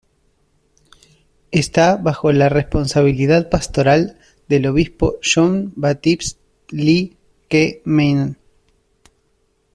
[1.51, 6.39] Está bajo la responsabilidad pastoral del obispo John Baptist
[6.71, 8.35] Lee Keh-mien.